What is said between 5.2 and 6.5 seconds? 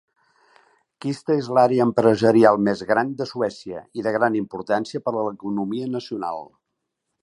l'economia nacional.